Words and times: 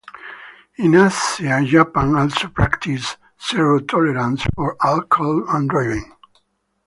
In 0.77 0.95
Asia, 0.95 1.63
Japan 1.63 2.15
also 2.15 2.47
practices 2.47 3.17
zero-tolerance 3.47 4.41
for 4.55 4.75
alcohol 4.83 5.45
and 5.47 5.69
driving. 5.69 6.11